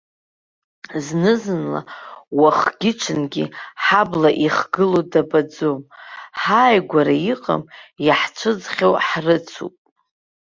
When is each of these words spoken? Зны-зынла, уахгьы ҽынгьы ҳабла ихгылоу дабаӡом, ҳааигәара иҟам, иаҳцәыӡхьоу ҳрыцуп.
Зны-зынла, 1.05 1.81
уахгьы 2.39 2.91
ҽынгьы 3.01 3.45
ҳабла 3.83 4.29
ихгылоу 4.45 5.03
дабаӡом, 5.11 5.79
ҳааигәара 6.41 7.15
иҟам, 7.31 7.61
иаҳцәыӡхьоу 8.05 8.95
ҳрыцуп. 9.07 9.75